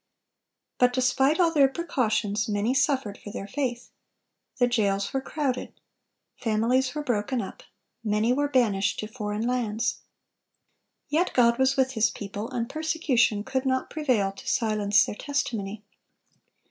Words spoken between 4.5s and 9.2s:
The jails were crowded. Families were broken up. Many were banished to